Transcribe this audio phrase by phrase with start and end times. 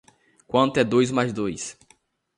[0.47, 1.77] Quanto é dois mais dois?